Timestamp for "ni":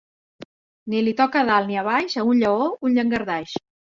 0.93-1.01, 1.73-1.77